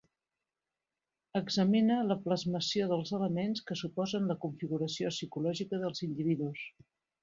Examine 1.39 1.99
la 2.13 2.17
plasmació 2.25 2.89
dels 2.95 3.13
elements 3.21 3.63
que 3.69 3.79
suposen 3.85 4.29
la 4.35 4.41
configuració 4.49 5.17
psicològica 5.17 5.87
dels 5.87 6.07
individus. 6.13 6.71